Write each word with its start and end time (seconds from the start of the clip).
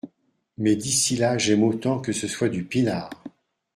mais 0.57 0.75
d’ici 0.75 1.15
là 1.15 1.37
j’aime 1.37 1.61
autant 1.63 1.99
que 2.01 2.11
ce 2.11 2.27
soit 2.27 2.49
du 2.49 2.63
pinard. 2.63 3.11